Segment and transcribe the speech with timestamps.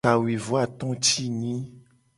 [0.05, 1.51] Kawuivoato ti enyi.